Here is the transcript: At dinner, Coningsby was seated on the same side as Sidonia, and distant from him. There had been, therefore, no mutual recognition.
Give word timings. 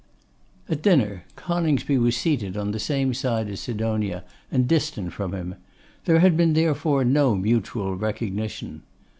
At 0.67 0.81
dinner, 0.81 1.25
Coningsby 1.35 1.99
was 1.99 2.17
seated 2.17 2.57
on 2.57 2.71
the 2.71 2.79
same 2.79 3.13
side 3.13 3.47
as 3.49 3.59
Sidonia, 3.59 4.23
and 4.49 4.67
distant 4.67 5.13
from 5.13 5.31
him. 5.31 5.53
There 6.05 6.21
had 6.21 6.35
been, 6.35 6.53
therefore, 6.53 7.05
no 7.05 7.35
mutual 7.35 7.95
recognition. 7.95 8.81